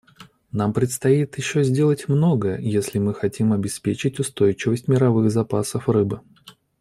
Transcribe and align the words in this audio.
Нам 0.51 0.73
предстоит 0.73 1.37
еще 1.37 1.61
сделать 1.63 2.07
многое, 2.07 2.57
если 2.57 2.97
мы 2.97 3.13
хотим 3.13 3.53
обеспечить 3.53 4.19
устойчивость 4.19 4.87
мировых 4.87 5.29
запасов 5.29 5.87
рыбы. 5.87 6.21